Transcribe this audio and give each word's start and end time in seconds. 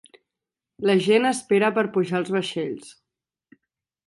La 0.89 0.95
gent 1.07 1.27
espera 1.31 1.71
per 1.77 1.85
pujar 1.99 2.19
als 2.21 2.33
vaixells. 2.39 2.89